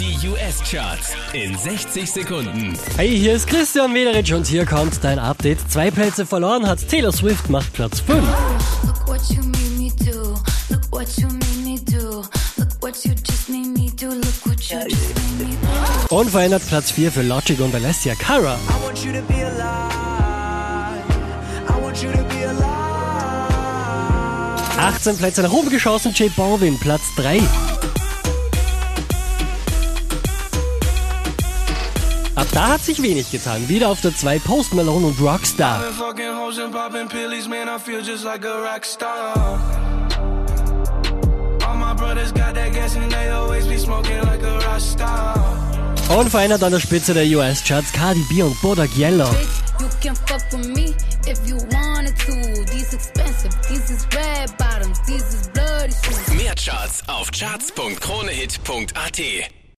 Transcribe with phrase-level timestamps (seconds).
[0.00, 2.74] Die US-Charts in 60 Sekunden.
[2.96, 5.58] Hey, hier ist Christian Mederich und hier kommt dein Update.
[5.70, 8.24] Zwei Plätze verloren hat Taylor Swift, macht Platz 5.
[8.82, 10.38] Look what you made me do.
[10.70, 12.22] Look what you made me do.
[12.56, 14.08] Look what you just made me do.
[14.08, 15.56] Look what you just made me
[16.08, 16.16] do.
[16.16, 18.54] Unverändert Platz 4 für Logic und Alessia Cara.
[18.54, 18.60] Alive.
[21.68, 22.80] I want you to be alive.
[24.78, 27.42] 18 Plätze nach oben geschossen, J Balvin, Platz 3.
[32.34, 33.68] Ab da hat sich wenig getan.
[33.68, 35.82] Wieder auf der 2 Post Malone und Rockstar.
[44.80, 46.18] Star.
[46.18, 49.30] Unverändert an der Spitze der US-Charts Cardi B und Bodak Yellow.
[49.30, 49.48] Bitch,
[49.80, 50.94] you can fuck with me
[51.26, 52.34] if you wanted to.
[52.72, 56.28] These expensive, these is red bottoms, these is bloody shoes.
[56.36, 59.59] Mehr Charts auf charts.kronehit.at.